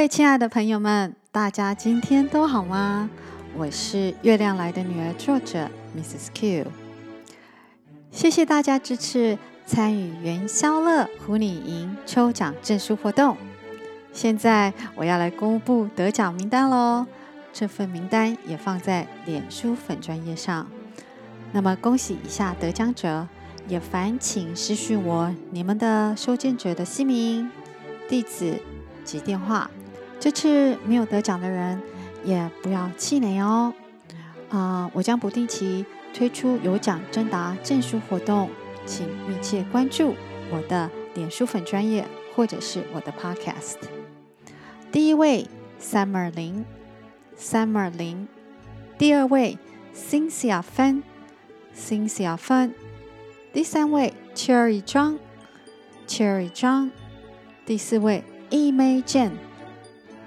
[0.00, 3.10] 各位亲爱的朋友们，大家今天都好吗？
[3.54, 6.28] 我是月亮来的女儿作者 Mrs.
[6.32, 6.66] Q。
[8.10, 13.36] 谢谢大家支持参与元宵乐虎你赢抽奖证书活动。
[14.10, 17.04] 现在我要来公布得奖名单喽，
[17.52, 20.66] 这份名单也放在脸书粉专页上。
[21.52, 23.28] 那么恭喜以下得奖者，
[23.68, 27.50] 也烦请私讯我你们的收件者的姓名、
[28.08, 28.62] 地址
[29.04, 29.70] 及电话。
[30.20, 31.80] 这次没有得奖的人，
[32.24, 33.72] 也不要气馁哦。
[34.50, 38.50] 啊、我将不定期推出有奖征答证书活动，
[38.84, 40.14] 请密切关注
[40.50, 43.76] 我的脸书粉专业或者是我的 Podcast。
[44.92, 45.46] 第一位
[45.80, 46.66] ，Summer 林
[47.38, 48.28] ，Summer 林。
[48.98, 49.56] 第二位
[49.94, 52.72] ，Cynthia Fan，Cynthia Fan。
[53.52, 55.18] 第三位，Cherry 张
[56.06, 56.90] ，Cherry 张。
[57.64, 59.30] 第四位 Imagine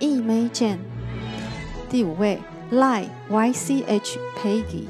[0.03, 0.77] 易梅简，
[1.89, 2.37] 第五位
[2.71, 4.83] 赖 Y C H Peggy，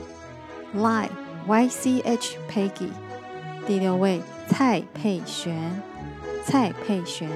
[0.73, 1.07] 赖
[1.45, 2.89] Y C H Peggy，
[3.67, 5.83] 第六位蔡佩璇，
[6.43, 7.29] 蔡佩璇。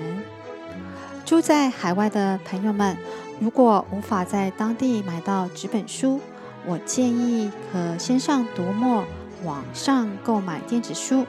[1.24, 2.98] 住在海外的朋友们，
[3.40, 6.20] 如果无法在当地买到纸本书，
[6.66, 9.04] 我建议可先上读墨
[9.44, 11.28] 网上购买电子书，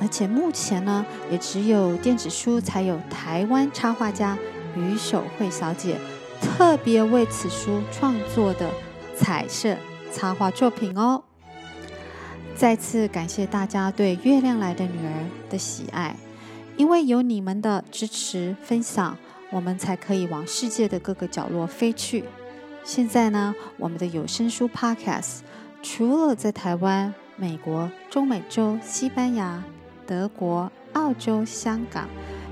[0.00, 4.38] 而且目前呢，也只有电子书才有台湾插画家。
[4.76, 5.98] 于守慧小姐
[6.40, 8.70] 特别为此书创作的
[9.16, 9.76] 彩色
[10.12, 11.22] 插画作品哦。
[12.54, 16.16] 再次感谢大家对《月亮来的女儿》的喜爱，
[16.76, 19.16] 因为有你们的支持分享，
[19.50, 22.24] 我们才可以往世界的各个角落飞去。
[22.84, 25.40] 现在呢，我们的有声书 Podcast
[25.82, 29.62] 除了在台湾、美国、中美洲、西班牙、
[30.06, 32.08] 德国、澳洲、香港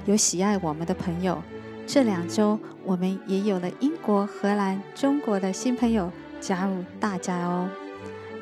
[0.07, 1.43] 有喜爱我们的朋友。
[1.91, 7.67] 这两周，我们也有了英国、荷兰、中国的新朋友加入大家哦。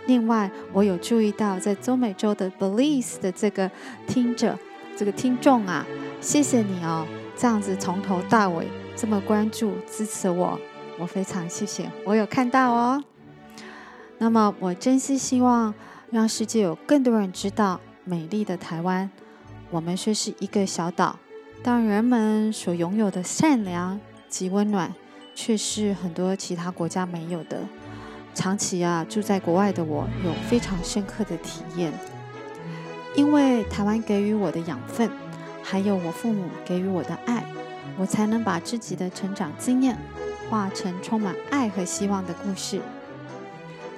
[0.09, 3.71] 另外，我有注意到在中美洲的 Belize 的这个
[4.09, 4.59] 听者、
[4.97, 5.87] 这个听众啊，
[6.21, 10.59] 谢谢你哦，这样子从头到尾这么关注支持我，
[10.99, 13.05] 我非常谢谢，我有看到哦。
[14.19, 15.73] 那么，我真心希望
[16.11, 19.09] 让世界有更多人知道美丽的台湾。
[19.71, 21.21] 我们虽是一个小岛。
[21.67, 24.95] 当人们所拥有的善良及温暖，
[25.35, 27.59] 却是很多其他国家没有的。
[28.37, 31.93] 长期啊住在国外的我，有非常深刻的体验。
[33.17, 35.11] 因为台湾给予我的养分，
[35.61, 37.45] 还有我父母给予我的爱，
[37.99, 39.99] 我才能把自己的成长经验，
[40.49, 42.81] 化成充满爱和希望的故事。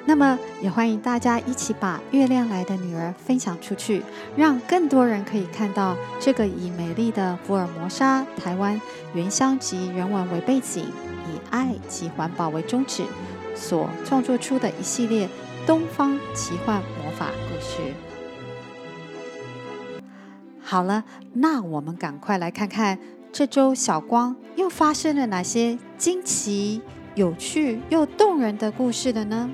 [0.09, 4.03] 那么，也欢迎大家一起把《月亮来的女儿》分享出去，
[4.35, 8.81] 让更多人可以看到这个以美丽的福尔摩沙台湾
[9.13, 10.87] 原乡及人文为背景，
[11.27, 13.05] 以爱及环保为宗旨
[13.55, 15.29] 所创作出的一系列
[15.67, 17.93] 东方奇幻魔法故事。
[20.63, 21.05] 好了，
[21.35, 22.99] 那我们赶快来看看
[23.31, 26.81] 这周小光又发生了哪些惊奇、
[27.15, 29.51] 有趣又动人的故事了呢？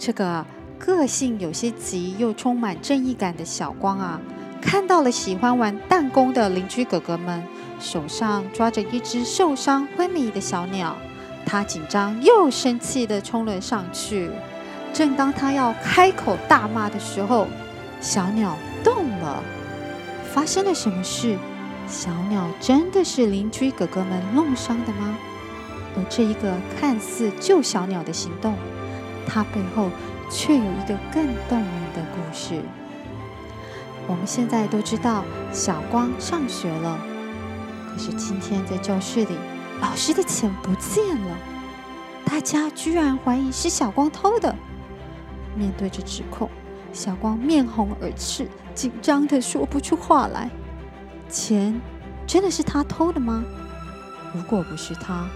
[0.00, 0.46] 这个
[0.78, 4.18] 个性有些急又充满正义感的小光啊，
[4.58, 7.42] 看到了喜欢玩弹弓的邻居哥哥们
[7.78, 10.96] 手上抓着一只受伤昏迷的小鸟，
[11.44, 14.30] 他紧张又生气地冲了上去。
[14.90, 17.46] 正当他要开口大骂的时候，
[18.00, 19.42] 小鸟动了。
[20.32, 21.36] 发生了什么事？
[21.86, 25.14] 小鸟真的是邻居哥哥们弄伤的吗？
[25.94, 28.54] 而这一个看似救小鸟的行动，
[29.32, 29.90] 它背后
[30.28, 32.60] 却有一个更动人的故事。
[34.08, 36.98] 我们现在都知道小光上学了，
[37.92, 39.36] 可是今天在教室里，
[39.80, 41.36] 老师的钱不见了，
[42.24, 44.52] 大家居然怀疑是小光偷的。
[45.54, 46.50] 面对着指控，
[46.92, 50.50] 小光面红耳赤，紧张的说不出话来。
[51.28, 51.80] 钱
[52.26, 53.44] 真的是他偷的吗？
[54.34, 55.28] 如果不是他，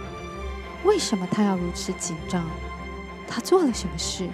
[0.84, 2.42] 为什么他要如此紧张？
[3.26, 4.28] 他做了什么事，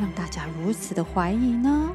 [0.00, 1.90] 让大家如此的怀疑呢？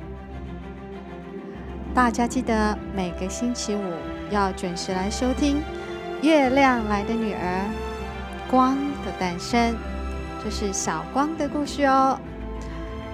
[1.93, 3.81] 大家记得每个星期五
[4.29, 5.57] 要准时来收听
[6.21, 7.65] 《月亮来的女儿》，
[8.51, 8.75] 光
[9.05, 9.75] 的诞生，
[10.43, 12.19] 这是小光的故事哦。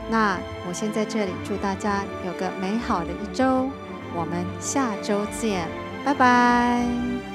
[0.09, 0.37] 那
[0.67, 3.69] 我先在这里祝大家有个美好的一周，
[4.13, 5.67] 我们下周见，
[6.03, 7.34] 拜拜。